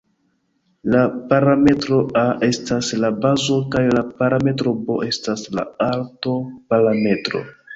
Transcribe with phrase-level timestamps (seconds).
[0.93, 1.01] La
[1.33, 7.45] parametro "a" estas la bazo kaj la parametro "b" estas la "alto"-parametro.